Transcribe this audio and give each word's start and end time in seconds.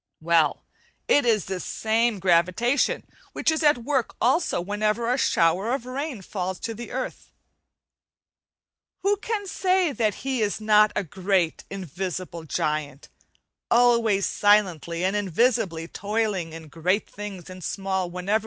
Well, 0.19 0.63
it 1.07 1.27
is 1.27 1.45
this 1.45 1.63
same 1.63 2.17
gravitation 2.17 3.05
which 3.33 3.51
is 3.51 3.61
a 3.61 3.75
t 3.75 3.81
work 3.81 4.15
also 4.19 4.59
whenever 4.59 5.07
a 5.07 5.15
shower 5.15 5.75
of 5.75 5.85
rain 5.85 6.23
falls 6.23 6.59
to 6.61 6.73
the 6.73 6.91
earth. 6.91 7.29
Who 9.03 9.17
can 9.17 9.45
say 9.45 9.91
that 9.91 10.15
he 10.25 10.41
is 10.41 10.59
not 10.59 10.91
a 10.95 11.03
great 11.03 11.65
invisible 11.69 12.45
giant, 12.45 13.09
always 13.69 14.25
silently 14.25 15.05
and 15.05 15.15
invisibly 15.15 15.87
toiling 15.87 16.51
in 16.51 16.67
great 16.69 17.07
things 17.07 17.47
and 17.47 17.63
small 17.63 18.09
whether 18.09 18.21
we 18.25 18.25
wake 18.25 18.29
or 18.29 18.33
sleep? 18.39 18.39